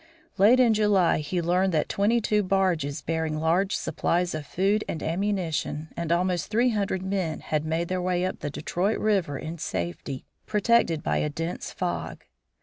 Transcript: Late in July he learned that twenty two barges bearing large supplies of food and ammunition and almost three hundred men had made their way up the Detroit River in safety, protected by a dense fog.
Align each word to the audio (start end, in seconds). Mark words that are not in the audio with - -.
Late 0.39 0.59
in 0.59 0.73
July 0.73 1.19
he 1.19 1.43
learned 1.43 1.71
that 1.75 1.87
twenty 1.87 2.19
two 2.19 2.41
barges 2.41 3.03
bearing 3.03 3.37
large 3.39 3.75
supplies 3.75 4.33
of 4.33 4.47
food 4.47 4.83
and 4.89 5.03
ammunition 5.03 5.89
and 5.95 6.11
almost 6.11 6.47
three 6.47 6.71
hundred 6.71 7.03
men 7.03 7.39
had 7.39 7.65
made 7.65 7.87
their 7.87 8.01
way 8.01 8.25
up 8.25 8.39
the 8.39 8.49
Detroit 8.49 8.97
River 8.97 9.37
in 9.37 9.59
safety, 9.59 10.25
protected 10.47 11.03
by 11.03 11.17
a 11.17 11.29
dense 11.29 11.71
fog. 11.71 12.23